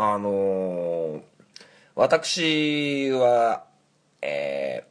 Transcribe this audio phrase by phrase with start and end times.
[0.00, 1.20] あのー、
[1.96, 3.64] 私は、
[4.22, 4.84] え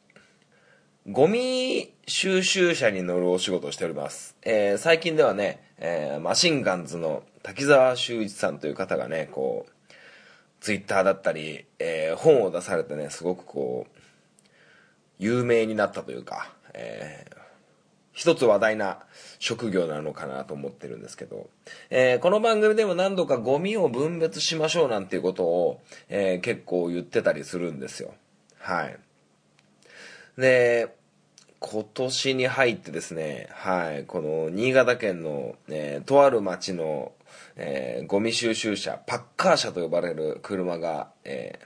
[1.08, 4.36] ー、ゴミ収集車に乗るお仕事をしております。
[4.42, 9.94] えー、最近ではね、えー、マシンガンズの滝沢秀一さんという方がね、こう、
[10.60, 13.98] ツイッターだったり、えー、本を出されてね、すごくこう、
[15.20, 17.37] 有名になったというか、えー、
[18.18, 18.98] 一つ話題な
[19.38, 21.52] 職業なのかなと思ってるんですけど、
[21.92, 28.16] えー、この番組でも何度かゴミを分別しましょうなんていうことを、えー、結構言ってたりするんですよ。
[28.58, 28.98] はい。
[30.36, 30.96] で、
[31.60, 37.12] 今年に入ってですね、はい、この新潟県の、えー、とある町の、
[37.56, 41.60] えー、ゴミ収集車、パッカー車と呼ばれる車が、え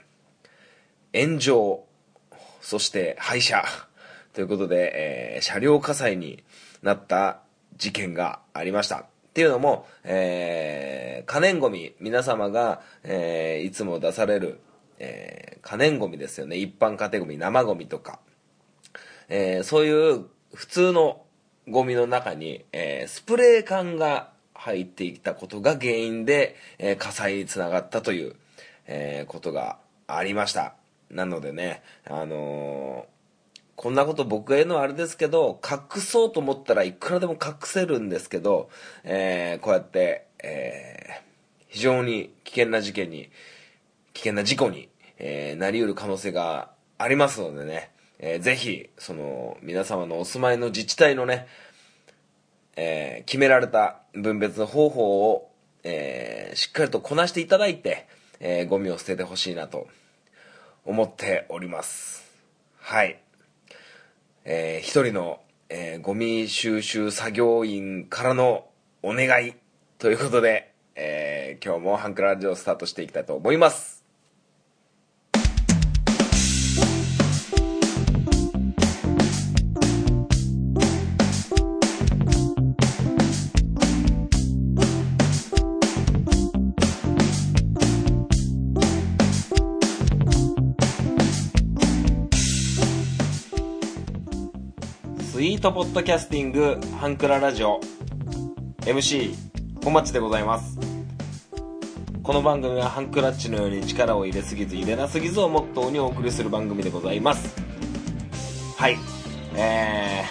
[1.14, 1.84] ー、炎上、
[2.60, 3.64] そして廃車、
[4.32, 6.42] ということで、えー、車両火災に
[6.82, 7.40] なった
[7.76, 8.96] 事件がありました。
[8.98, 14.60] っていうのも、えー、可燃ゴミ、皆様が、えー、いつも出される、
[14.98, 16.56] えー、可燃ゴミですよね。
[16.56, 18.20] 一般家庭ゴミ、生ゴミとか、
[19.28, 21.22] えー、そういう普通の
[21.68, 28.36] ゴミの中に、えー、スプレー缶が入っていたことが原因で、えー、火災につながったという、
[28.86, 30.74] えー、ことがありました。
[31.10, 33.06] なのでね、あの
[33.76, 38.70] こんなこと僕が言うのはあれですけど、隠そうと思ったらいくらでも隠せるんですけど、
[39.04, 41.22] えー、こうやって、えー、
[41.68, 43.30] 非常に危険な事件に、
[44.12, 51.46] 危険な事故に、えー、なり得る可能性がありますのでね、えー、ぜひ、その、皆様のお住まいの自治体のね、
[52.76, 55.50] えー、決められた分別方法を、
[55.82, 58.06] えー、しっかりとこなしていただいて、
[58.40, 59.88] えー、ゴミを捨ててほしいなと
[60.84, 62.24] 思っております。
[62.78, 63.21] はい。
[64.44, 68.66] えー、一人の、えー、ゴミ収集作業員からの
[69.02, 69.54] お願い
[69.98, 74.01] ということで、えー、今日もハンクラジオスタートしていきたいと思います。
[95.62, 97.78] トポッドキャスティングハンクララジオ。
[98.80, 99.32] MC
[99.84, 100.76] 小町でございます。
[102.20, 107.54] この番組はハンクラッチのように力を入れすぎず入れなすぎずをモットーにお送りする番組でございます。
[108.76, 108.98] はい。
[109.54, 110.24] え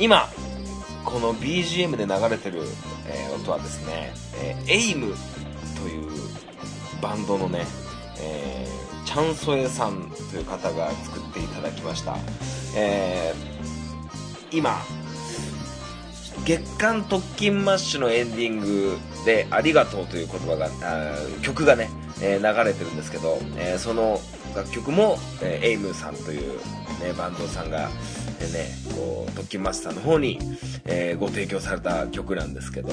[0.00, 0.28] ー、今
[1.04, 2.62] この BGM で流れてる、
[3.06, 5.14] えー、音はですね、えー、エイム
[5.80, 6.10] という
[7.00, 7.64] バンドのね、
[8.18, 8.66] え、
[9.10, 12.16] チャンソエさんという方が作っていただきました、
[12.76, 14.78] えー、今
[16.44, 20.70] 月刊特勤マッシュのエンディングで「ありがとう」という言葉が
[21.42, 21.90] 曲がね、
[22.22, 24.20] えー、流れてるんですけど、えー、その
[24.54, 26.58] 楽曲も、えー、エイムさんという、
[27.02, 27.90] ね、バンドさんが、
[28.38, 30.38] えー、ね、こう特勤マッシュさんの方に、
[30.84, 32.90] えご提供された曲なんですけど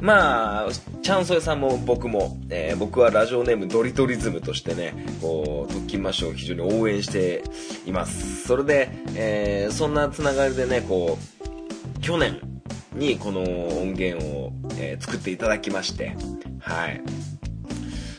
[0.00, 0.68] まあ、
[1.02, 7.42] チャンソエさんも僕も、えー、僕はラジオネームドリトリズムとしてね、こう、特勤マッシュを非常に応援して
[7.84, 8.46] います。
[8.46, 12.40] それで、えー、そんなつながりでね、こう、去年
[12.94, 16.16] にこの音源を、えー、作っていただきまして、
[16.60, 17.02] はい。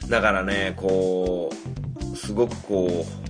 [0.07, 3.21] だからね、こう、すごくこう、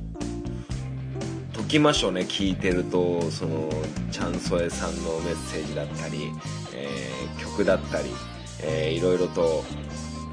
[1.56, 3.70] ときましょうね聞いてるとその
[4.10, 6.32] チャンソエさんのメッセージだったり、
[6.74, 8.10] えー、曲だったり
[8.64, 9.64] えー、いろいろと、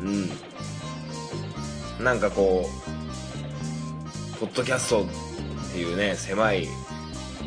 [0.03, 2.69] うん、なんかこ
[4.37, 5.07] う、ポッドキャストっ
[5.73, 6.69] ていうね、狭い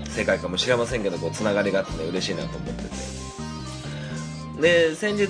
[0.09, 2.91] 世界かもしれませんけど、こう、つながりがあってね、嬉しいなと思ってて。
[4.62, 5.30] で、先日、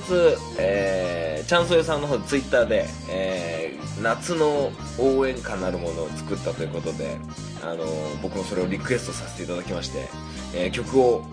[0.57, 7.17] えー、チャンソヨさんの方ツイッターで、えー、夏の応援歌なるものを作ったということで、
[7.63, 7.85] あの
[8.21, 10.07] 僕もそれをリクエストさせていただきまして、
[10.53, 11.23] えー、曲を、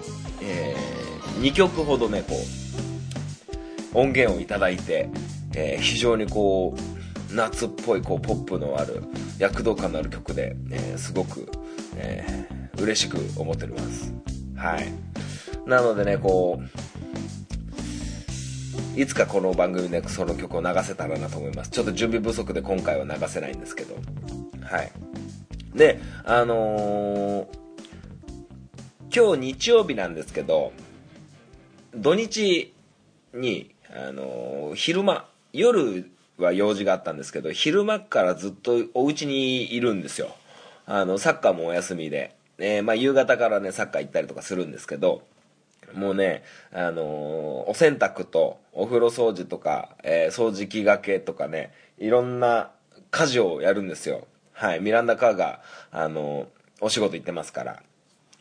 [0.42, 2.87] えー、2曲ほどね、こう、
[3.94, 5.08] 音源をいただいて、
[5.54, 6.74] えー、非常にこ
[7.32, 9.02] う夏っぽいこうポップのある
[9.38, 11.50] 躍動感のある曲で、えー、すごく、
[11.96, 14.12] えー、嬉しく思っております。
[14.56, 14.92] はい。
[15.66, 16.60] なのでねこ
[18.96, 21.70] ういつかこの番組でその曲を流せたらなと思います。
[21.70, 23.94] ちょっと準備不足で今回は流せないんですけど。
[24.62, 24.90] はい。
[25.74, 27.46] であのー、
[29.14, 30.72] 今日日曜日なんですけど
[31.94, 32.72] 土日
[33.32, 40.28] にあの昼間夜は用事があったんですけど昼間からずっとお家にいるんですよ
[40.86, 45.22] あのサッカーもお休みで、えー、まあ、夕方からねサッカー行ったりとかするんですけど
[45.94, 46.42] もうね、
[46.72, 52.70] あのーお洗濯とお風呂掃除とか、えー掃除機がけとかね、いろんな
[53.10, 54.26] 家事をやるんですよ。
[54.52, 56.46] はい、ミランダ・カーが、あのー
[56.80, 57.82] お仕事行ってますから。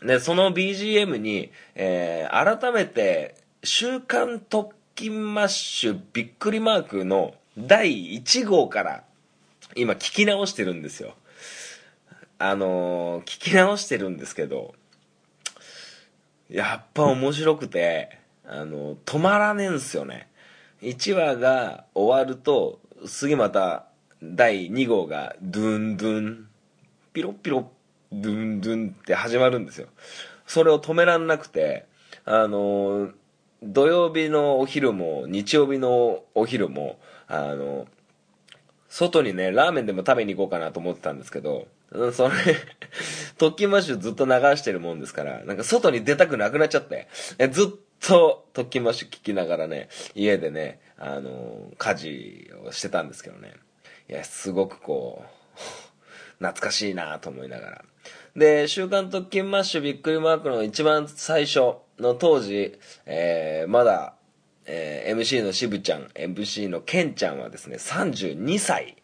[0.04, 4.40] で、その BGM に、え改めて、週刊
[4.98, 9.04] 特勤マッシュびっくりマークの第1号から、
[9.76, 11.14] 今聞き直してるんですよ。
[12.40, 14.74] あのー聞き直してるんですけど、
[16.50, 20.30] やっぱ面白くて、あの、止まらねえんすよね。
[20.82, 23.86] 1話が終わると、次また
[24.24, 26.48] 第2号がドゥンドゥン、
[27.14, 27.72] ピロピロ、
[28.12, 29.90] ドゥンドゥンって始まるんですよ。
[30.48, 31.86] それを止めらんなくて、
[32.26, 33.12] あの、
[33.64, 37.88] 土曜日のお昼も日曜日のお昼も、あの、
[38.90, 42.36] 外にね、ラーメンでも食べに行こうかなと思ってたんですけど、うんそれ、
[43.38, 47.08] 特勤マッシュずっと流してるもんですから、なんか外に出たくなくなっちゃって、
[47.52, 47.68] ずっ
[48.00, 53.54] と特勤マッシュ聞きながらね、家でね、あの、家事をしてたんですけどね。
[54.10, 55.28] いや、すごくこう、
[56.40, 57.86] 懐かしいなと思いながら。
[58.38, 64.14] で、週刊特勤マッシュびっくりマークの一番最初の当時、えーまだ、
[64.68, 68.96] えー MC の渋ちゃん、MC のケンちゃんはですね、32歳、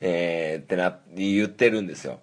[0.00, 2.20] えーってな、言ってるんですよ。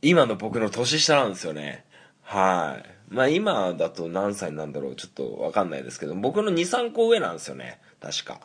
[0.00, 1.84] 今の僕の年下なんですよね。
[2.22, 3.14] はい。
[3.14, 7.82] まあ今だと何歳なんだろうちょっとわかんないですけど、僕の2、3個上なんですよね。
[8.00, 8.40] 確か。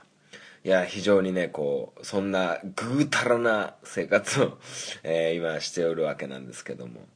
[0.64, 4.58] いや、非常にね、こう、そんなぐうたらな生活を、
[5.04, 7.08] えー今しておるわけなんですけども。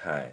[0.00, 0.32] はい。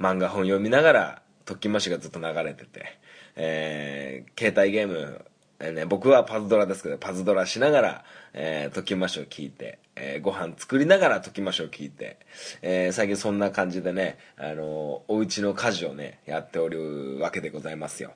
[0.00, 2.98] 漫画本読みながら、特訓マッシュがずっと流れてて、
[3.36, 5.24] えー携帯ゲーム、
[5.60, 12.18] えーね、僕はパズドラですけど、パズドラしながら、えー、特訓マッシュを聞いて、えーご飯作りながら特訓マッシュを聞いて、
[12.62, 18.12] えー最近そんな感じでね、あのお家の家事をね、やっておるわけでございますよ。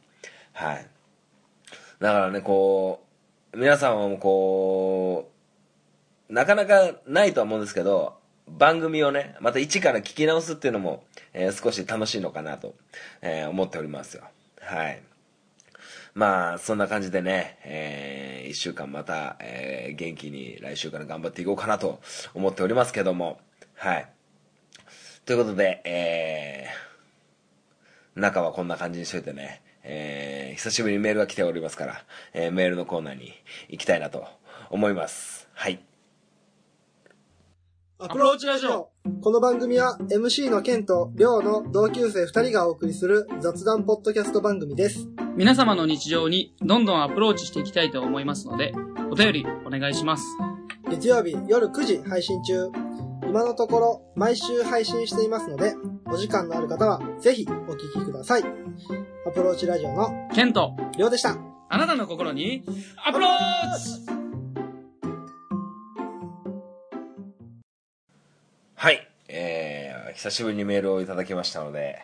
[0.53, 0.87] はい。
[2.01, 3.04] だからね、こう、
[3.56, 5.31] 皆さんはもうこ
[6.29, 8.19] う、なかなかないとは思うんですけど、
[8.49, 12.75] 番組をね、また一から聞き直すっていうのも、えー少し楽しいのかなと、
[13.23, 14.25] えー思っておりますよ。
[14.61, 15.01] はい。
[16.15, 22.01] まあ、そんな感じでね、えー一週間また、えー元気に来週から頑張っていこうかなと
[22.35, 23.39] 思っておりますけども、
[23.77, 24.09] はい。
[25.27, 33.32] ということで、えー中はこんな感じにしといてね、えー久しぶりにメールが来ておりますから、えーメールのコーナーに
[33.69, 34.26] 行きたいなと
[34.70, 35.48] 思います。
[35.52, 35.81] はい。
[37.98, 38.90] アプローチラジオ。
[39.20, 45.08] この番組は MC のケンとリョウの同級生2人がお送りする雑談ポッドキャスト番組です。
[45.36, 48.72] 皆様の日常にどんどんアプローチしていきたいと思いますので、
[49.10, 50.25] お便りお願いします。
[50.90, 52.70] 月曜日夜9時配信中。
[53.26, 55.75] 今のところ毎週配信していますので、
[56.06, 58.44] お時間のある方はぜひお聞きください。
[59.26, 61.37] アプローチラジオのケント、リョウでした。
[61.69, 62.62] あなたの心に
[63.05, 63.31] アプロー
[63.79, 64.05] チ
[68.75, 69.09] はい。
[69.29, 72.03] えー、久しぶりにメールをいただきましたので、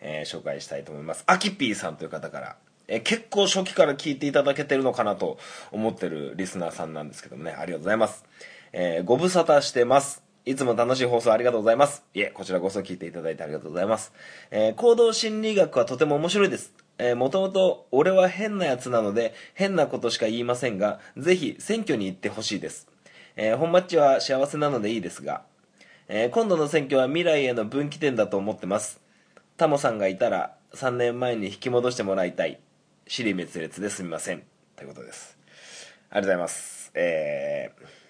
[0.00, 1.24] えー紹介したいと思います。
[1.26, 2.56] アキピーさんという方から、
[2.88, 5.38] えー結構初期から聞いていただけてるのかなと
[5.70, 8.24] 思ってるリスナーさんなんですけどもね、ありがとうございます。
[8.72, 10.22] えーご無沙汰してます。
[10.44, 12.04] いつも楽しい放送ありがとうございます。
[12.14, 14.12] いえ、こちらこそ聞いていただいてありがとうございます。
[14.50, 16.74] えー行動心理学はとても面白いです。
[16.98, 22.88] えー、もともと俺は変なやつなので変なことしか言いませんが、ぜひ選挙に行ってほしいです。
[23.36, 25.42] えー本マッチは幸せなのでいいですが、
[26.08, 29.00] えー今度の選挙は未来への分岐点だと思ってます
[29.56, 32.60] タモさんがいたら3年前に引き戻してもらいたい
[33.06, 34.42] 尻滅裂ですみません
[34.76, 35.38] ということです
[36.10, 38.01] ありがとうございますえー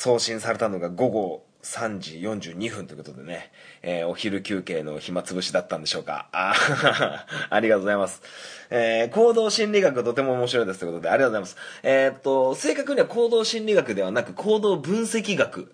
[0.00, 3.52] 送信されたのが午後3時42分ということでね、
[3.82, 7.18] えーお昼休憩の暇つぶしだったんでしょうかあー
[7.54, 8.22] ありがとうございます。
[8.70, 11.56] えー行動心理学とても面白いですということでありがとうございます。
[11.82, 15.70] えーっと、正確には行動心理学ではなく行動分析学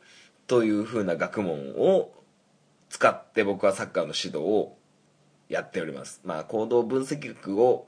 [0.48, 2.10] という風な学問を
[2.90, 4.76] 使って僕はサッカーの指導を
[5.48, 6.20] やっております。
[6.24, 7.86] まあ、行動分析学を、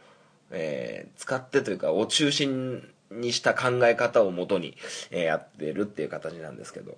[0.52, 4.76] えー使ってというか、を中心にした考え方をもとに、
[5.10, 6.96] えーやってるっていう形なんですけど。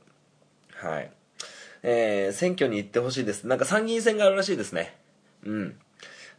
[0.74, 1.10] はい。
[1.82, 3.46] えー選挙に行ってほしいです。
[3.46, 4.96] なんか参議院選があるらしいですね。
[5.44, 5.76] うん。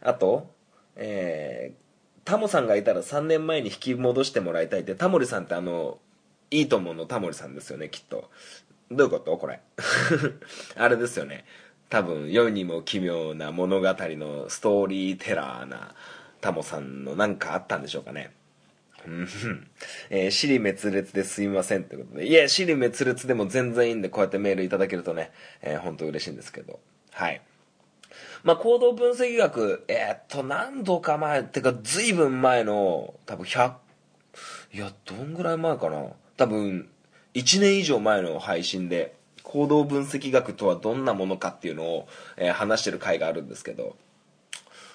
[0.02, 0.50] あと、
[0.96, 1.82] えー
[2.24, 5.98] タモさんがいたら3年前に引き戻してもらいたいって、タモリさんってあの、
[6.52, 8.30] いいと思うのタモリさんですよね、きっと。
[8.92, 9.36] どういうこと？
[9.38, 9.60] これ。
[10.76, 11.44] あれですよね。
[11.88, 15.96] 多分、世にも奇妙な物語のストーリーテラーな
[16.40, 18.32] タモさんのなんかあったんでしょうかね。
[19.06, 19.66] うん
[20.10, 22.26] えー、尻滅裂ですいませんってことで。
[22.26, 26.78] いや、尻滅裂でも全然いいんで、こうやってメールいただけるとね、えー、本当嬉しいんですけど。
[27.12, 27.40] はい。
[28.44, 33.74] まあ、行動分析学、えーっと、何度か前、ってか、ずいぶん前の、多分100、
[34.72, 36.06] いや、どんぐらい前かな。
[36.36, 36.88] 多分、
[37.34, 43.96] 1年以上前の配信で、行動分析学とはどんなものかっていうのを、えー話してる回があるんですけど、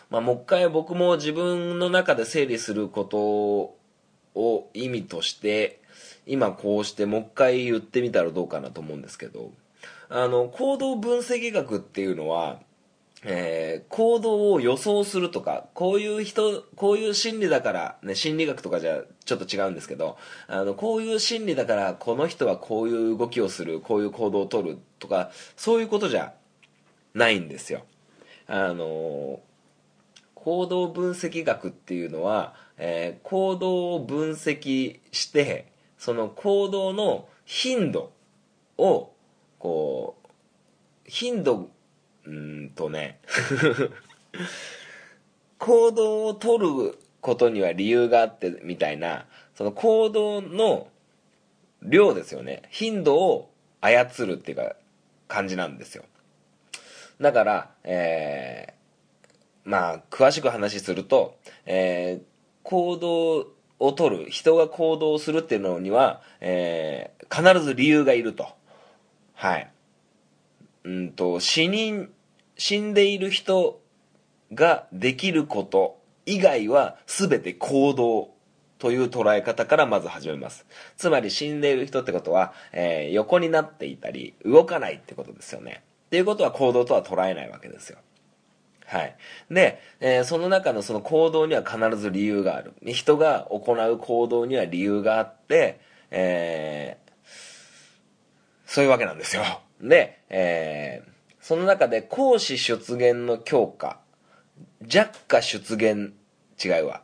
[0.09, 3.76] まあ、もう一回僕も自分の中で整理すること
[4.38, 5.82] を意味として、
[6.25, 9.51] 今こうしてもう一回言ってみたらどうかなと思うんですけど、
[10.10, 12.60] あの、行動分析学っていうのは、
[13.24, 20.17] えー行動を予想するとか、こういう人、こういう心理だから、ね、心理学とかじゃちょっと違うんですけど、
[20.48, 26.34] あの、こういう心理だから、この人はこういう動きをする、こういう行動をとるとか、そういうことじゃ
[27.13, 27.86] ないんですよ。
[28.48, 29.39] あの、
[30.36, 38.12] 行動分析学っていうのは、えー行動を分析して、その行動の頻度
[38.77, 39.12] を、
[39.60, 40.27] こう、
[41.07, 41.72] 頻度
[42.27, 43.19] うんとね
[45.57, 50.89] 行動を取ることには理由があってみたいなその行動の
[51.81, 52.63] 量ですよね。
[52.69, 54.75] 頻度を操るっていうか
[55.27, 56.03] 感じなんですよ。
[57.22, 62.37] だからえーまあ詳しく話すると、えー
[62.67, 63.47] 行動
[63.79, 68.47] を取る人が行動するっていうのには、えー必ず理由がいると。
[69.33, 69.69] はい。
[70.86, 72.09] うんと死人
[72.57, 73.81] 死んでいる人
[74.53, 78.29] ができること以外は全て行動
[78.79, 80.65] という捉え方からまず始めます。
[80.95, 85.83] つまり死んでいる人ってことは、えー横になっていたり動かないってことですよね。
[86.07, 88.00] っていうことは行動とは捉えないわけですよ。
[88.88, 89.15] はい。
[89.51, 92.74] で、えーその中のその行動には必ず理由がある。
[92.86, 97.08] 人が行う行動には理由があって、えー
[98.65, 99.44] そういうわけなんですよ。
[99.82, 101.10] で、えー
[101.41, 104.00] その中で講師出現の強化、
[104.82, 106.13] 弱化出現、
[106.63, 107.03] 違うわ。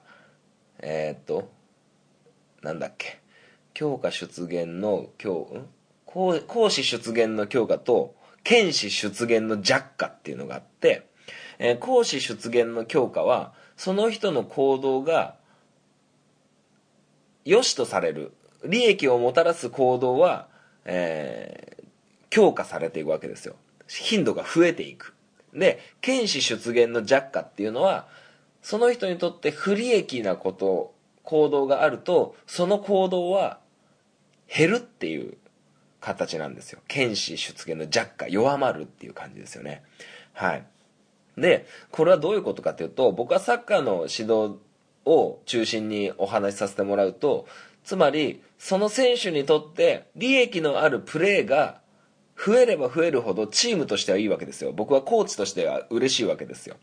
[0.80, 1.50] えーっと、
[2.62, 3.20] なんだっけ。
[3.74, 5.66] 強化出現の強、ん？
[6.06, 11.08] 講講師出現の強化と、剣士出現の弱化っていうのがあって、
[11.60, 15.36] えー講師出現の強化は、その人の行動が、
[17.46, 18.32] 良しとされる、
[18.66, 20.48] 利益をもたらす行動は、
[20.86, 21.84] えー
[22.34, 23.56] 強化されていくわけですよ。
[23.88, 25.14] 頻度が増えていく。
[25.54, 28.08] で、剣士出現の弱化っていうのは、
[28.64, 33.60] その人にとって不利益なこと、行動があると、その行動は
[34.48, 35.38] 減るっていう
[36.02, 36.80] 形なんですよ。
[36.88, 39.84] 剣士出現の弱化、弱まるっていう感じですよね。
[40.34, 40.66] はい。
[41.38, 44.60] で、これはどういうことかというと、僕はサッカーの指導
[45.06, 47.48] を中心にお話しさせてもらうと、
[47.84, 51.82] つまり、その選手にとって利益のあるプレーが
[52.38, 54.72] 増えれば増えるほどチームとしてはいいわけですよ。
[54.72, 56.78] 僕はコーチとしては嬉しいわけですよ。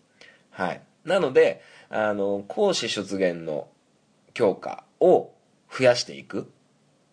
[0.50, 0.83] はい。
[1.04, 3.69] なので、あの、講師出現の
[4.35, 5.33] 強化を
[5.71, 6.50] 増やしていく。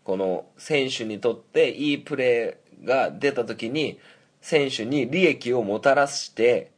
[0.03, 4.00] この選手にとっていいプレーが出た時に、
[4.41, 6.72] 選手に利益をもたらして、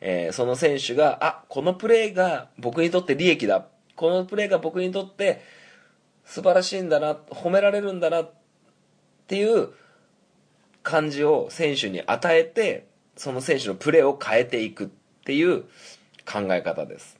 [0.00, 3.66] えーその選手が、あ、このプレーが僕にとって利益だ。
[3.96, 5.42] このプレーが僕にとって
[6.24, 8.30] 素晴らしいんだな、褒められるんだなっ
[9.26, 9.70] ていう
[10.82, 12.86] 感じを選手に与えて、
[13.16, 14.88] その選手のプレーを変えていくっ
[15.24, 15.62] ていう
[16.24, 17.18] 考え方です。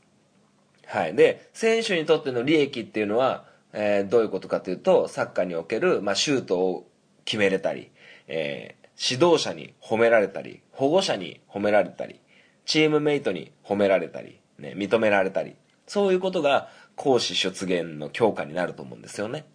[0.87, 1.15] はい。
[1.15, 6.89] で、選手にとっての利益っていうのは、えーどういうことかというと、サッカーにおける、まあ、シュートを
[7.25, 7.91] 決めれたり、
[8.29, 12.21] えー指導者に褒められたり、保護者に褒められたり、
[12.69, 15.57] チームメイトに褒められたり、ね、認められたり、
[15.87, 19.47] そういうことが講師出現の強化になると思うんですよね。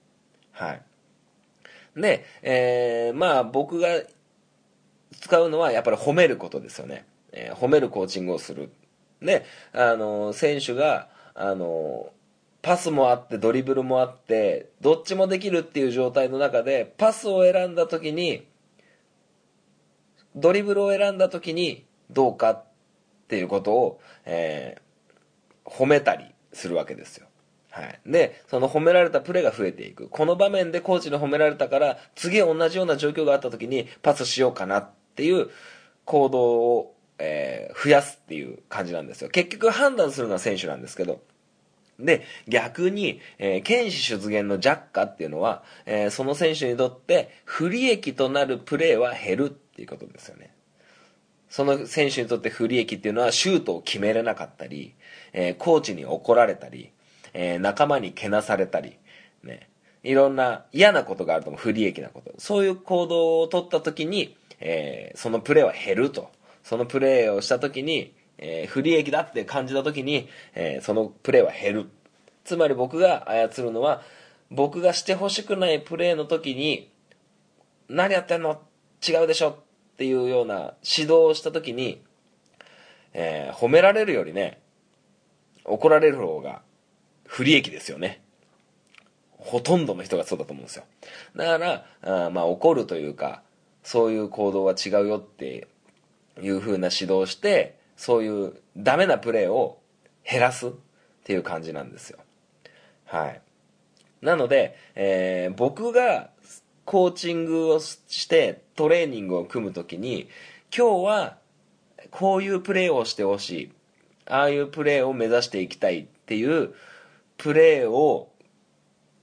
[0.52, 0.82] はい。
[1.96, 3.90] で、えーまあ僕が
[5.22, 7.06] 使うのはやっぱり褒めることですよね。
[7.32, 8.72] えー褒めるコーチングをする。
[9.22, 12.12] で、あの選手が、あの
[12.64, 18.48] パスもあってドリブルもあってどっちもできるっていう状態の中でパスを選んだ時に
[20.36, 22.64] ドリブルを選んだ時にどうかっ
[23.24, 24.84] っていうことを、えー
[25.66, 27.28] 褒めたりするわけですよ。
[27.72, 28.00] はい。
[28.06, 30.08] で、その褒められたプレーが増えていく。
[30.08, 35.50] この場面でコーチに褒められたから、次同じような状況があった時にパスしようかなっていう
[36.06, 39.30] 行動を、えー増やすっていう感じなんですよ。
[39.30, 41.22] 結局判断するのは選手なんですけど。
[42.00, 50.53] で、逆に、えー、剣士出現の弱化っていうのは、えーその選手にとって不利益となるプレーは減るっていうことですよね。
[51.54, 54.96] その選手にとって不利益っていうのはシュートを決めれなかったり、
[55.34, 56.90] えーコーチに怒られたり、
[57.32, 58.98] えー仲間にけなされたり、
[59.44, 59.70] ね、
[60.02, 61.62] いろんな嫌なことがあると思う。
[61.62, 62.34] 不利益なこと。
[62.40, 66.32] そういう行動を取った時に、えーそのプレーは減ると。
[66.64, 71.90] そのプレーをした時にえー不利益だって感じた時に、えーそのプレーは減る
[72.46, 74.02] つまり僕が操るのは
[74.50, 76.92] 僕がしてほしくないプレーの時に
[77.90, 78.60] 何やってんの？
[79.08, 79.60] 違うでしょ
[79.94, 82.02] っていうような指導をした時に、
[83.14, 84.60] えー褒められるよりね
[85.66, 86.62] 怒られる方が
[87.28, 88.22] 不利益ですよね。
[89.32, 90.84] ほとんどの人がそうだと思うんですよ。
[91.36, 91.86] だから
[92.26, 93.44] あまあ怒るというか
[93.84, 95.68] そういう行動は違うよって
[96.42, 99.80] いう風な指導をしてそういうダメなプレーを
[100.30, 100.72] 減らすっ
[101.24, 102.20] ていう感じなんですよ。
[103.06, 103.42] はい。
[104.22, 106.30] なので、えー僕が
[106.86, 110.28] コーチングをしてトレーニングを組むときに
[110.76, 111.38] 今日は
[112.12, 113.72] こういうプレーをしてほしい。
[114.26, 116.74] ああいうプレーを目指していきたいっていう
[117.38, 118.32] プレーを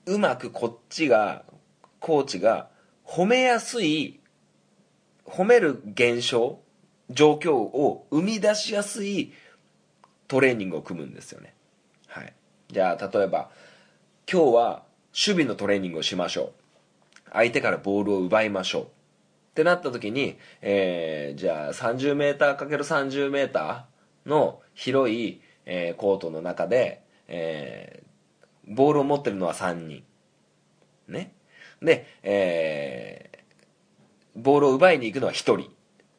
[0.06, 1.44] うまくこっちが
[2.00, 2.68] コーチが
[3.04, 4.20] 褒めやすい
[5.24, 6.58] 褒める現象
[7.08, 9.32] 状況を生み出しやすい
[10.28, 11.54] トレーニングを組むんですよね。
[12.06, 12.32] はい。
[12.70, 13.50] じゃあ例えば
[14.30, 16.59] 今日は守備のトレーニングをしましょう。
[17.32, 18.82] 相手からボールを奪いましょう。
[18.84, 18.86] っ
[19.54, 23.82] てなった時に、えーじゃあ 30m×30m
[24.26, 28.06] の広い、えーコートの中で、えー
[28.72, 30.04] ボールを持ってるのは3人。
[31.08, 31.32] ね。
[31.82, 33.40] で、えー
[34.36, 35.62] ボールを奪いに行くのは1人。
[35.62, 35.66] っ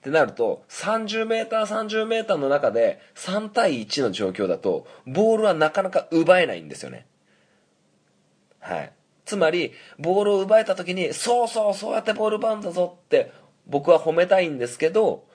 [0.03, 7.05] てなると 30m30m の中で3対1の状況だとボールはなかなか奪えないんですよね。
[8.59, 8.91] はい。
[9.31, 13.31] つまり、ボールを奪えた時に、そうそう、そうやってボールバウンドだぞって、
[13.65, 15.25] 僕は褒めたいんですけど、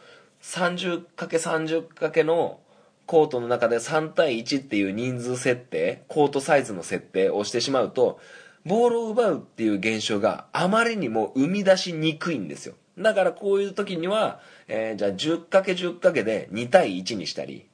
[0.43, 2.61] 30×30× の
[3.07, 8.21] コートの中で3対1っていう人数設定、コートサイズの設定をしてしまうと、
[8.67, 12.75] ボールを奪うっていう現象があまりにも生み出しにくいんですよ。
[12.99, 17.67] だからこういう時には、えーじゃあ 10×10× で2対1にしたり、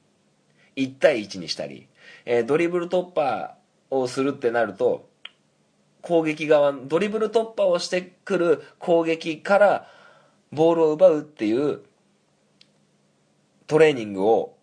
[0.77, 1.89] 1対1にしたり、
[2.23, 3.55] えードリブル突破
[3.89, 5.11] をするってなると、
[6.03, 9.87] 攻撃側ドリブル突破をしてくる攻撃から
[10.51, 11.79] ボールを奪うっていう
[13.65, 14.55] トレーニングを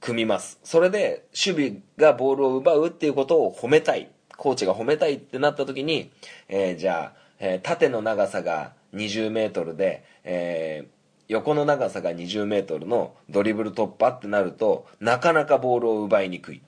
[0.00, 0.60] 組みます。
[0.62, 4.10] それで守備がボールを奪うっていうことを褒めたい。
[4.36, 6.10] コーチが褒めたいってなった時に、
[6.48, 16.60] えーじゃあ、えー縦の長さが 20m で、えー横の長さが 20m のドリブル突破ってなるとなかなかボールを奪いにくい。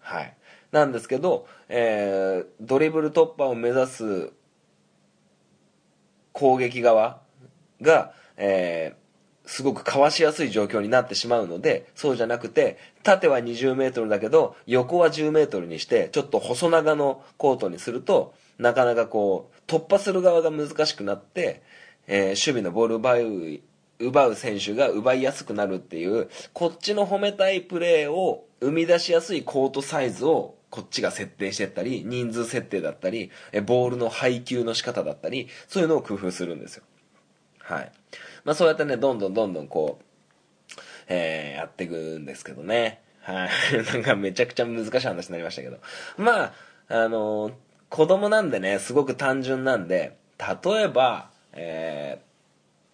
[0.00, 0.36] はい。
[0.72, 4.32] なんですけど、えードリブル突破を目指す
[6.32, 7.20] 攻撃側
[7.80, 9.00] が、えー
[9.50, 21.62] すごくかわしやすい状況になってしまうので、そうじゃなくて、縦は20メートルだけど、横は10メートルにして、ちょっと細長のコートにすると、なかなかこう、突破する側が難しくなって、
[22.06, 23.60] えー守備のボール奪う、
[23.98, 36.84] 奪う選手が奪いやすくなるっていう、こっちの褒めたいプレーを生み出しやすいコートサイズをこっちが設定してったり、人数設定だったり、えボールの配球の仕方だったり、そういうのを工夫するんですよ。
[37.58, 37.92] はい。
[38.44, 40.04] まあそうやってね、どんどんどんどんこう、
[41.08, 43.02] えーやっていくんですけどね。
[43.22, 43.50] はい。
[43.92, 45.78] なんかめちゃくちゃ難しい話になりましたけど。
[46.16, 46.54] まあ、
[46.88, 47.50] あの
[47.88, 50.16] 子供なんでね、すごく単純なんで、
[50.64, 52.29] 例えば、えー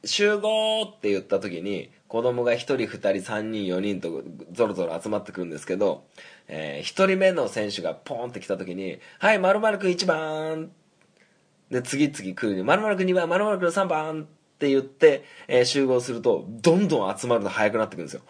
[0.04, 6.04] 集合って言った時に子供が1人2人3人4人とゾロゾロ集まってくるんですけど、
[6.46, 10.70] え1人目の選手がポンって来た時に「はい〇〇くん1番」
[11.70, 14.22] で次々来るに「〇〇くん2番〇〇くん3番」
[14.56, 18.22] って言って、えー集合するとどんどん集まるの早くなってくるんですよ。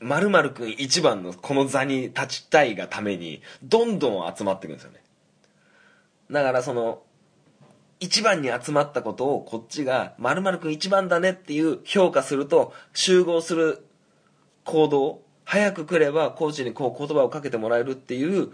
[0.00, 5.02] 〇〇くん1番のこの座に立ちたいがためにどんどん集まってくるんですよね。
[6.30, 7.02] だからその
[8.02, 13.86] 1番に集まったことをこっちが〇〇くん1番だねっていう評価すると集合する
[14.64, 18.50] 行動早く来ればコーチにこう言葉をかけてもらえるっていう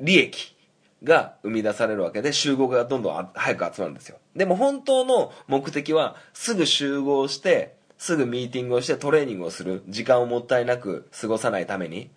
[0.00, 0.56] 利益
[1.04, 4.18] が生み出されるわけで集合がどんどん早く集まるんですよ。
[4.34, 12.10] でも本当の目的はすぐ集合してすぐミーティングをしてトレーニングをする時間をもったいなく過ごさないために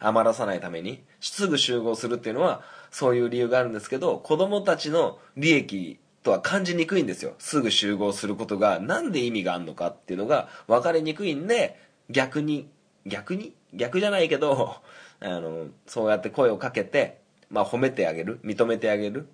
[0.00, 7.34] 余らさないためにすぐ集合するっていうのはそういう理由があるんですけど子供たちの利益とは感じにくいんですよ。
[7.38, 12.68] すぐ集合することがなんで意味があるのかっていうのが分かりにくいんで逆に
[13.06, 13.54] 逆に？
[13.74, 14.76] 逆じゃないけど
[15.20, 17.18] あのそうやって声をかけて、
[17.50, 19.26] まあ、褒めてあげる認めてあげる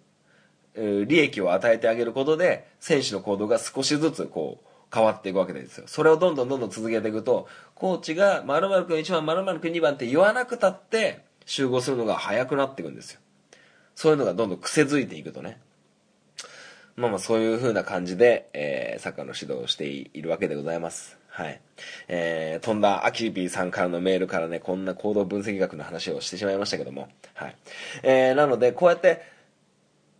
[0.74, 5.84] 利益を与えてあげることで選手の行動が少しずつこう変わっていくわけですよ。
[5.88, 13.20] それをどんどんどんどん続けていくとコーチが「〇〇君1番〇〇君2番」って言わなくたって集合するのが早くなっていくんですよ。
[13.98, 15.58] そういうのがどんどん癖づいていくとね
[16.94, 21.18] まあまあそういう風な感じで、えーサッカーの指導をしているわけでございます。
[21.28, 21.61] はい。
[22.08, 27.08] えー、飛んだアキピーさんからのメールからね、こんな行動分析学の話をしてしまいましたけども。
[27.34, 27.56] はい。
[28.02, 29.22] えー、なので、こうやって、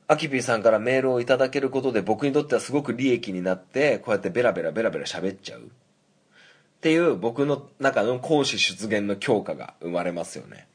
[0.07, 5.61] アキピーさんからメールをいただけることで僕にとってはすごく利益になって、こうやってベラベラベラベラ喋っちゃう。
[5.61, 5.65] っ
[6.81, 10.68] ていう僕の中の講師出現の強化が生まれますよね。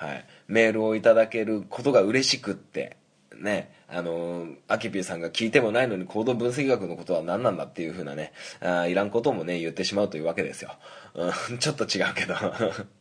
[0.00, 0.24] はい。
[0.48, 2.96] メールをいただけることが嬉しくって、
[3.36, 8.32] ね、あのー、アキピーさんが聞いてもないのに行動分析学のことは何なんだっていう風なね、
[8.62, 10.70] あいらんこともね、言ってしまうというわけですよ。
[11.50, 12.34] うん、ちょっと違うけど。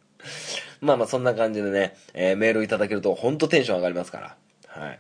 [0.81, 4.35] まあまあそんな感じでね、えー、メールをいただけると本当テンション上がりますから。
[4.67, 4.99] はい。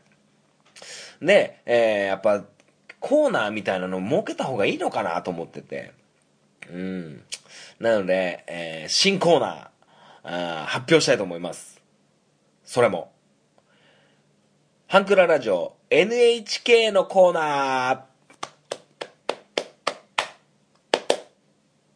[1.21, 2.45] で、えー、やっぱ、
[3.01, 5.91] コーナーみたいなのを設けた方がいいのかなと思ってて。
[6.71, 7.23] うん。
[7.81, 9.67] なので、えー、新コーナー
[10.23, 11.78] あー、発表したいと思います。
[12.69, 13.11] それも、
[14.85, 18.01] ハンクララジオ NHK のコーナー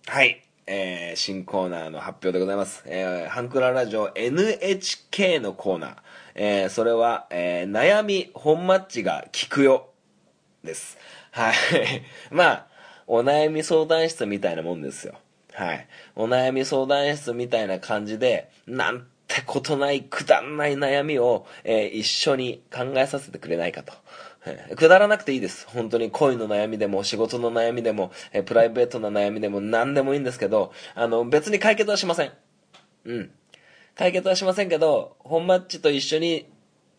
[0.07, 0.43] はい。
[0.65, 2.81] えー、新コーナーの発表でございます。
[2.87, 5.95] えー、ハンクララジオ NHK のコーナー。
[6.33, 9.91] えー、それは、えー、悩み本マッチが聞くよ。
[10.63, 10.97] です。
[11.29, 11.53] はい。
[12.33, 12.67] まあ、
[13.05, 15.19] お悩み相談室みたいなもんですよ。
[15.53, 15.87] はい。
[16.15, 23.93] お悩み相談室みたいな感じで、なんてことないくだんない悩みを、えー、一緒に考えさせてくれないかと。
[24.75, 25.65] くだらなくていいです。
[25.67, 32.33] 本当に恋の悩みでも、仕事の悩みでも、えプライベートな悩みでも、何でもいいんですけど、あの、別に解決はしません。
[33.05, 33.31] うん。
[33.95, 36.49] 解決はしませんけど、本マッチと一緒に、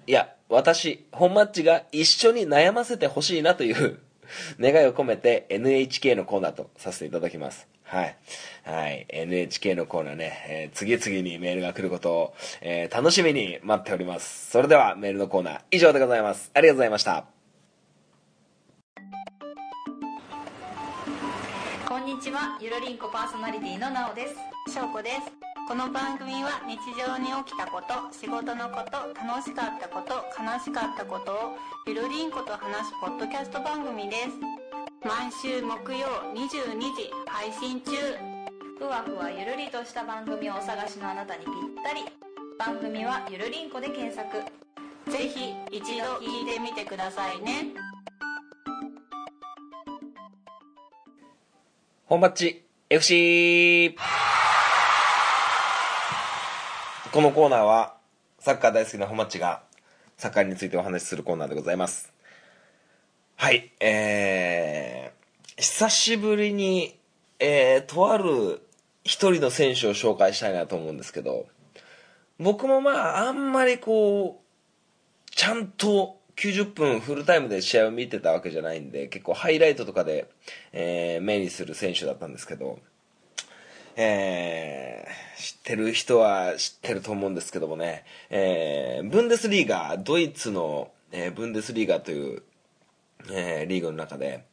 [0.06, 3.98] いや、私、本マッチが一緒に悩ませてほしいなという
[4.58, 7.73] 願いを込めて NHK のコーナーとさせていただきます。
[7.84, 8.16] はい。
[8.64, 9.06] はい。
[9.08, 14.50] NHK のコーナーね、えー、次々にメールが来ることを、えー、楽しみに待っております。
[14.50, 16.50] それではメールのコーナー以上でございます。
[16.54, 17.26] ありがとうございました。
[21.86, 24.72] こんにちは、ゆるりんこパーソナリティのなおです。
[24.72, 25.44] しょうこです。
[25.68, 31.36] この番組は日常に起きたこと、仕事のこと、楽しかったこと、悲しかったことを
[31.86, 34.63] ゆるりんこと話すポッドキャスト番組です。
[35.06, 37.90] 毎週木曜22時配信中。
[38.78, 41.52] ふわふわゆるりとした番組をお探しのあなたにぴっ
[41.84, 42.00] たり。
[42.58, 44.38] 番組はゆるりんこで検索。
[45.12, 47.74] ぜひ一度聞いてみてくださいね。
[52.06, 53.94] 本マッチ FC
[57.12, 57.98] このコーナーは
[58.38, 59.64] サッカー大好きな本マッチが
[60.16, 62.13] サッカーについてお話しするコーナーでございます。
[63.36, 66.96] はい、えー、久しぶりに、
[67.40, 68.62] えー、とある
[69.02, 71.46] 一人の選手を紹介したいなと思うんですけど、
[72.38, 80.28] 僕もまあ、あんまりこう、ちゃんと90分フルタイムで試合を見てたわけじゃないんで、結構ハイライトとかで、
[80.72, 82.78] えー、目にする選手だったんですけど、
[83.96, 92.42] えー、知ってる人は知ってると思うんですけどもね、えー、ブンデスリーガ、ドイツの、えー、ブンデスリーガという
[93.30, 94.44] えー、リーグの中で、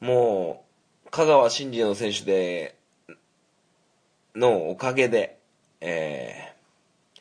[0.00, 0.64] も
[1.06, 2.76] う、香川真司の選手で、
[4.34, 5.38] のおかげで、
[5.80, 7.20] えー、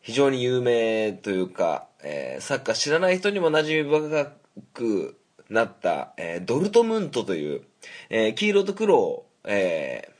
[0.00, 4.32] 非常に有名というか、えー、サッカー知らない人にも馴染み深
[4.72, 5.16] く
[5.50, 7.62] なった、えー、ドルトムントという、
[8.08, 10.12] えー、黄色と黒を、えー、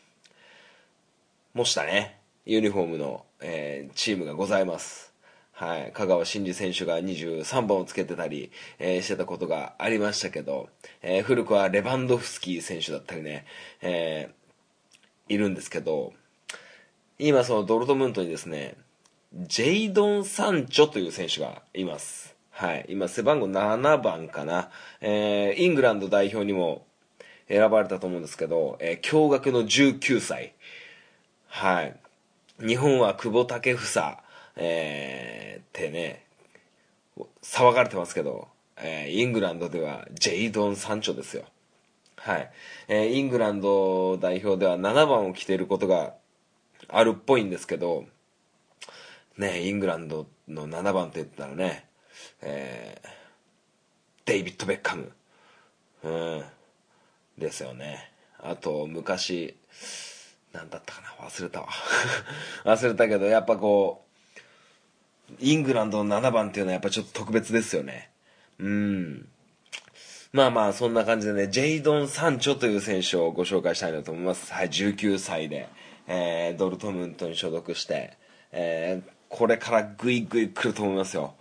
[1.54, 5.13] 模したね、ユニフォームの、えー、チームがございます。
[5.56, 10.68] はい、香川真司選手が23本をつけてたり、えー、してたことがありましたけど、
[11.00, 13.46] えー、古くはレバンドフスキー選手だったりね、
[13.80, 16.12] えー、いるんですけど、
[17.20, 18.74] 今そのドルトムントにですね、
[19.32, 22.34] ジェイドン・サンチョという選手がいます。
[22.50, 22.86] はい。
[22.88, 24.70] 今、背番号7番かな。
[25.00, 26.84] えー、イングランド代表にも
[27.48, 30.54] 選ばれたと思うんですけど、えー、驚愕の19歳。
[31.48, 31.96] はい。
[32.60, 33.76] 日本は久保建英、
[34.56, 36.24] えー、ってね、
[37.42, 41.44] 騒がれてますけど、えー、イングランドではジェイドン・サンチョですよ。
[42.16, 42.50] はい。
[42.88, 46.14] えー、イングランド代表では7番を着ていることが
[46.88, 48.04] あるっぽいんですけど、
[49.36, 51.86] ね、イングランドの7番って言ったらね、
[52.40, 53.08] えー、
[54.26, 55.12] デイビッド・ベッカム。
[56.04, 56.44] うん。
[57.38, 58.12] ですよね。
[58.38, 59.56] あと、昔、
[60.52, 61.26] 何だったかな？
[61.26, 61.68] 忘れたわ。
[62.64, 64.03] 忘れたけど、やっぱこう、
[65.40, 68.10] イングランドの7番っていうのはやっぱちょっと特別ですよね。
[68.58, 69.28] うん。
[70.32, 74.52] まあまあ、そんな感じでね、ジェイドン・サンチョという選手をご紹介したいなと思います。
[74.52, 75.68] はい、19歳で、
[76.08, 78.16] えー、ドルトムントに所属して、
[78.50, 81.34] えー、これからグイグイ来ると思いますよ。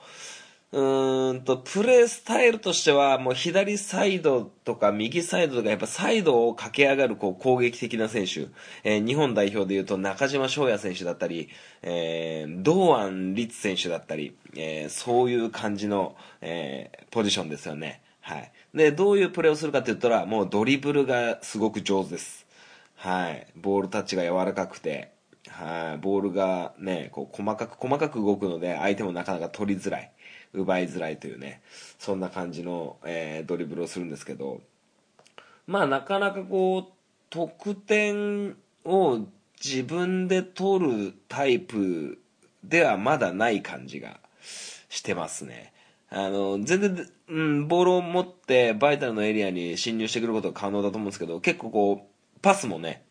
[0.74, 8.48] うんと、プレースタイルとしては、もう左サイドとか右サイドとか、やっぱサイドを駆け上がるこう攻撃的な選手、
[8.84, 11.50] えー日本代表でいうと中島翔也選手だったり、
[11.84, 18.02] えー堂安律選手だったり、えーそういう感じの、えーポジションですよね。
[18.22, 18.52] はい。
[18.74, 22.48] で、どういうプレーをするかって言ったら、もうドリブルがすごく上手です。
[22.96, 23.46] はい。
[23.56, 25.12] ボールタッチが柔らかくて、
[25.50, 25.98] はい。
[26.00, 30.12] ボールがね、こう細かく細かく動くので、相手もなかなか取りづらい。
[30.54, 31.62] 奪いづらいというね、
[32.00, 34.62] そんな感じの、えードリブルをするんですけど、
[35.68, 36.94] まあなかなかこう、
[37.30, 39.20] 得点を
[39.64, 42.20] 自分で取るタイプ
[42.64, 44.20] ではまだない感じが
[44.90, 45.74] してますね。
[46.10, 53.04] あの、全然、うん、ボールを持ってバイタルのエリアに侵入してくることが可能だと思うんですけど、結構こう、パスもね、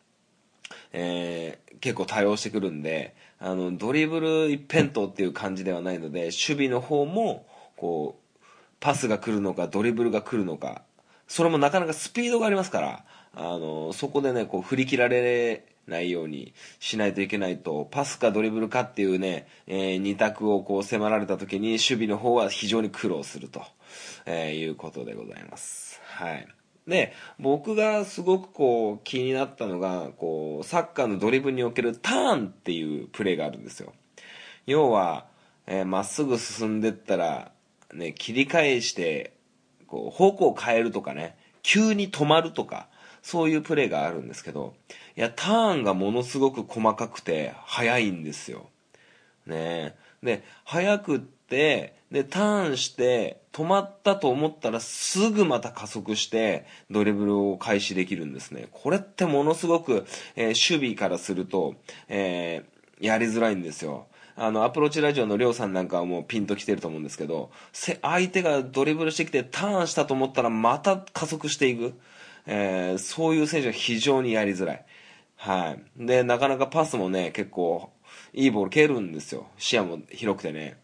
[0.92, 7.44] えー結構対応してくるんで、あの、ドリブル一辺倒っていう感じではないので、守備の方も、
[7.76, 8.38] こう、
[8.78, 10.82] パスが来るのか、ドリブルが来るのか、
[11.26, 23.64] それもなかなかスピードがありますから、あの、そこでね、こう、振り切られないようにしないといけないと、パスかドリブルかっていうね、えー二択をこう迫られた時に、守備の方は非常に苦労すると、
[24.24, 26.00] えーいうことでございます。
[26.04, 26.61] はい。
[26.86, 33.92] で、僕がすごくこう気になったのが、こう、サッカーのドリブルにおけるターンっていうプレーがあるんですよ。
[34.66, 35.26] 要は、
[35.66, 37.52] えーまっすぐ進んでったら、
[37.94, 39.32] ね、切り返して、
[39.86, 42.88] こう、方向を変えるとかね、急に止まるとか、
[43.22, 44.74] そういうプレーがあるんですけど、
[45.16, 48.68] いや、ターンがものすごく細かくて、速いんですよ。
[49.46, 51.20] ねで、速くっ、
[51.52, 58.68] で、ターンして、止まったと思ったらすぐまた加速して、ドリブルを開始できるんですね。
[58.72, 61.74] これってものすごく、えー守備からすると、
[62.08, 64.06] えーやりづらいんですよ。
[64.36, 71.94] あの、アプローチラジオのりょうさんなんかはもうピンと来てると思うんですけど、相手がドリブルしてきてターンしたと思ったらまた加速していく。
[72.46, 74.84] えーそういう選手は非常にやりづらい。
[75.36, 76.06] はい。
[76.06, 77.90] で、なかなかパスもね、結構、
[78.32, 79.48] いいボール蹴るんですよ。
[79.58, 80.76] 視野も広くてね。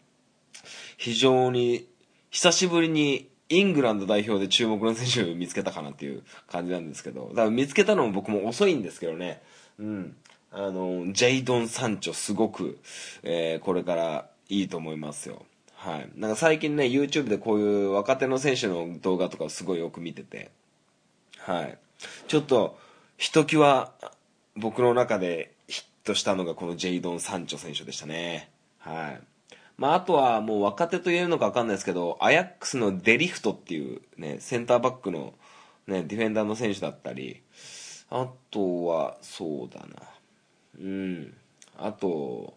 [0.99, 1.87] 非常に、
[2.29, 9.41] 久しぶりにイングランド代表で注目の選手を見つけたかなっていう感じなんですけど、だから見つけたのも僕も遅いんですけどね。
[9.79, 10.15] うん。
[10.51, 12.79] あの、ジェイドン・サンチョすごく、
[13.23, 15.45] えーこれからいいと思いますよ。
[15.73, 16.09] はい。
[16.17, 20.51] なんか最近ね、YouTube でこういう若手の選手の動画とかをすごいよく見てて、
[21.37, 21.77] はい。
[22.27, 22.77] ちょっと、
[23.17, 23.93] ひときわ
[24.57, 28.49] 僕の中でヒットしたのがこのジェイドン・サンチョ選手でしたね。
[28.79, 29.28] はい。
[29.79, 35.33] まあ、あとはもう若手と言えるのか分かんないですけど、アヤックスのデリフトっていうね、センターバックの
[35.87, 37.41] ね、ディフェンダーの選手だったり、
[38.09, 39.87] あとは、そうだな。
[40.81, 41.33] うん。
[41.77, 42.53] あと、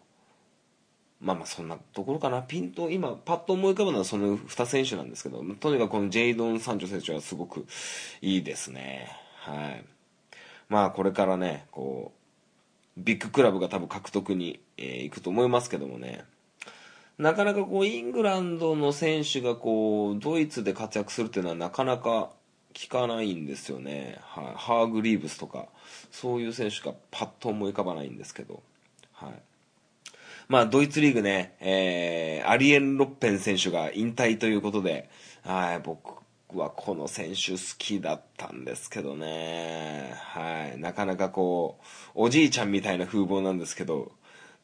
[1.21, 2.41] まあまあそんなところかな。
[2.41, 7.65] ピンと今パッと思い浮かぶのはその2選手なんですけど、とにかくこのジェイドン・サンチョ選手はすごく
[8.21, 9.07] いいですね。
[9.37, 9.85] はい。
[10.67, 12.11] まあこれからね、こ
[12.97, 16.25] う、ビッグクラブが多分獲得に、えー行くと思いますけどもね。
[17.17, 22.31] なかなかこうイングランドの選手がこうドイツで活躍するっていうのはなかなか
[22.73, 25.67] 聞かないんですよね、はい、ハーグリーブスとか
[26.11, 28.63] そういう選手がパッと思い浮かばないんですけど、
[29.13, 29.33] はい、
[30.47, 35.09] まあドイツリーグね、えーアリエン・ロッペン選手が引退ということで、
[35.43, 36.23] はい、僕
[36.53, 41.83] はこの選手好きだったんですけどね、はい、なかなかこう
[42.15, 44.11] おじいちゃんみたいな風貌なんですけど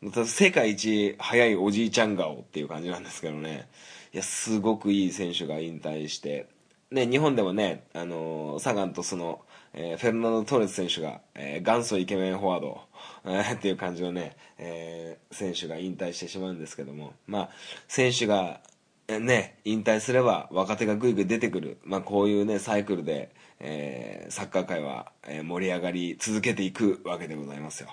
[0.01, 3.67] 世界一速いおじいちゃん顔っていう感じなんですけどね。
[4.13, 6.47] いや、すごくいい選手が引退して、
[6.89, 9.41] ね、日本でもね、あのーサガン鳥栖の、
[9.73, 12.81] えーフェルナンド・トレス選手が、えー元祖イケメンフォワード、
[13.25, 17.49] えーっていう感じのね、えー選手が引退してしまうんですけども、まあ、
[17.89, 18.61] 選手が、
[19.09, 25.11] ね、引退すれば若手がぐいぐい出てくる、まあ、こういうね、サイクルで、えーサッカー界は、
[25.43, 27.89] 盛り上がり続けていくわけでございますよ。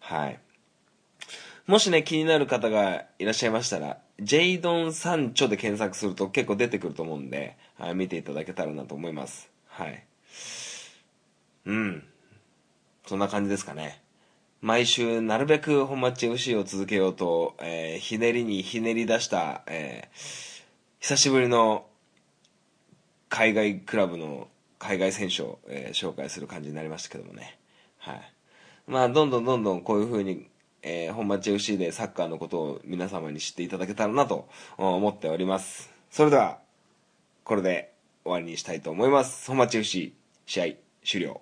[0.00, 0.38] はい。
[1.66, 9.50] もしね、気になる方がいらっしゃいましたら、ジェイドン・サンチョで検索すると結構出てくると思うんで、はい、見ていただけたらなと思います。
[9.66, 10.04] はい。
[11.66, 12.04] うん。
[13.06, 14.00] そんな感じですかね。
[14.60, 20.64] 毎週、なるべく本マッチ FC を続けようと、えーひねりにひねり出した、えー
[21.00, 21.86] 久しぶりの
[23.28, 24.48] 海外クラブの
[24.78, 27.58] 海外選手を、えー紹介する感じになりましたけどもね。
[27.98, 28.32] はい。
[28.86, 30.46] まあ、どんどんどんどんこういう風に、
[30.82, 35.90] えー本町 FC でサッカーのことを皆様に知っていただけたらなと思っております。
[36.10, 36.58] それでは、
[37.44, 37.92] これで
[38.24, 39.48] 終わりにしたいと思います。
[39.48, 40.14] 本町 FC
[40.46, 40.64] 試合
[41.04, 41.40] 終了。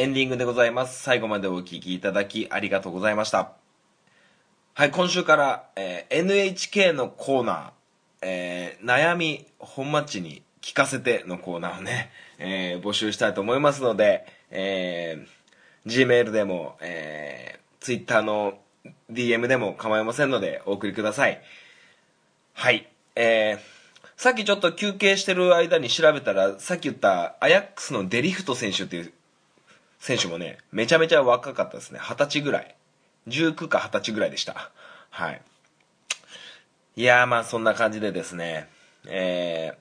[0.00, 1.02] エンディングでございます。
[1.02, 3.52] 最後までお聞きいただきありがとうございました。
[4.72, 7.70] はい、今週から、えー NHK のコーナー、
[8.22, 18.54] えー悩み本マッチに聞かせてのコーナーをね、えー募集したいと思いますので、えー Gmail でも、えー Twitter の
[19.12, 21.42] DM でも構いませんのでお送りください。
[22.54, 22.88] はい。
[23.16, 29.12] えー、さっきちょっと休憩してる間に調べたら、さっき言ったアヤックスのデリフト選手っていう
[30.00, 32.00] 選手もね、めちゃめちゃ若かったですね。
[32.02, 32.74] 二十歳ぐらい。
[33.28, 34.70] 19か二十歳ぐらいでした。
[35.10, 35.42] はい。
[36.96, 38.68] いやーまあそんな感じでですね、
[39.06, 39.74] え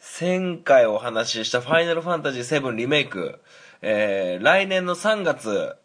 [0.00, 3.40] ー、前回お話ししたファイナルファンタジー7リメイク、
[3.82, 5.76] えー、来年の3月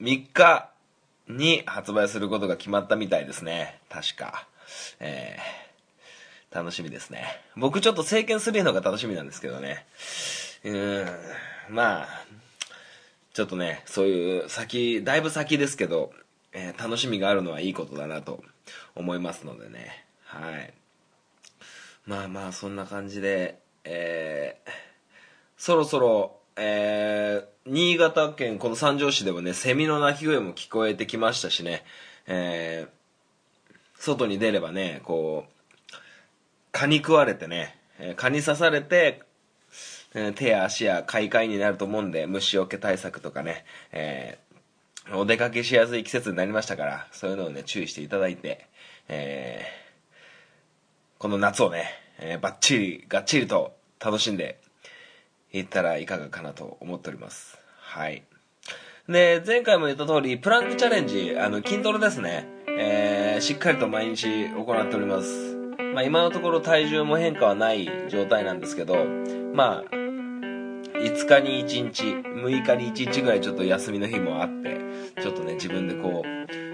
[0.00, 0.70] 3日
[1.28, 3.80] に発売することが決まったみたいですね。
[3.88, 4.46] 確か。
[5.00, 7.24] えー、楽しみですね。
[7.56, 9.86] 僕ちょっと聖剣3の方が楽しみなんですけどね。
[10.64, 11.08] うーん、
[11.70, 12.08] まあ、
[13.32, 16.12] ちょっとね、そういう先、だいぶ先ですけど、
[16.52, 18.42] えー楽しみがあるのはいいことだなと
[18.94, 20.04] 思いますのでね。
[20.24, 20.72] はい。
[22.06, 24.70] まあまあ、そんな感じで、えー
[25.56, 31.84] そろそろ、えー新潟県この三条市でもね、セミの鳴き声も聞こえてきましたしね、
[32.26, 32.98] えー
[34.00, 35.94] 外に出ればね、こう、
[36.72, 37.78] 蚊に食われてね、
[38.16, 39.22] 蚊に刺されて、
[40.14, 44.48] えー手や足や快快になると思うんで、虫除け対策とかね、えー
[45.16, 48.66] お出かけしやすい季節になりましたから、そういうのをね、注意していただいて、
[49.08, 49.88] えー
[51.18, 54.58] この夏をね、えーバッチリ、がっちりと楽しんで
[55.52, 57.58] いったらいかがかなと思っております。
[57.80, 58.22] はい。
[59.08, 62.46] で、前回も言った通り、プランクチャレンジ、あの、筋トレですね。
[62.68, 65.57] えーしっかりと毎日行っております。
[65.98, 69.04] まあ今のところ体重も変化はない状態なんですけど、
[69.52, 74.78] まあ、5日に1日、6日に1日ぐらいちょっと休みの日もあって、
[75.20, 76.22] ちょっとね、自分でこ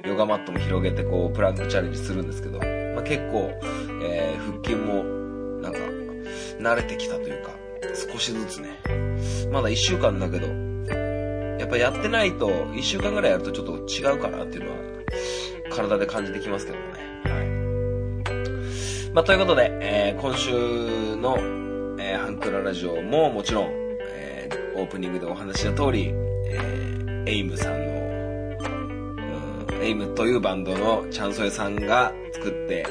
[0.05, 3.51] う、ヨガマットも広げてこう、プランクチャレンジするんですけど、まあ結構、
[4.05, 5.03] えー腹筋も、
[5.63, 5.79] なんか、
[6.61, 7.53] 慣れてきたというか、
[8.13, 8.79] 少しずつね、
[9.51, 10.49] まだ1週間だけど、
[11.59, 14.77] やっぱやってないと、1週間ぐらいやるとちょっと違うかなっていうのは、
[15.71, 16.94] 体で感じてきますけどね。
[19.14, 20.50] まあ、ということで、えー今週
[21.16, 21.37] の、
[22.00, 23.68] えーハンクララジオももちろん、
[24.00, 26.09] えーオープニングでお話した通り、
[26.48, 27.79] えーエイムさんの、
[29.70, 32.85] うんエイムというバンドのチャンソエさんが作って、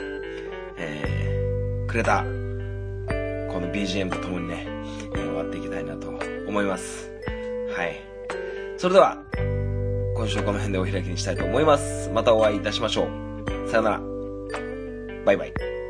[0.77, 4.65] えーくれた、この BGM とともにね、
[5.15, 6.07] えー終わっていきたいなと
[6.47, 7.11] 思います。
[7.75, 7.99] はい。
[8.77, 9.17] それでは、
[10.15, 12.09] 今週この辺でお開きにしたいと思います。
[12.13, 13.69] またお会いいたしましょう。
[13.69, 14.01] さよなら。
[15.25, 15.82] バイバイ。